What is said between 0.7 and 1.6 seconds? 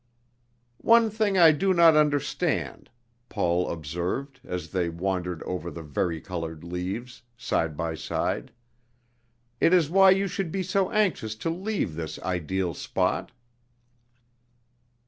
"One thing I